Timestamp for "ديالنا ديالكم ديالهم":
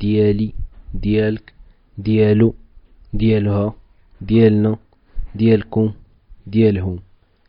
4.20-6.98